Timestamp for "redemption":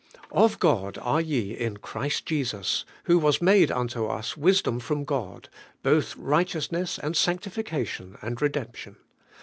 8.41-8.95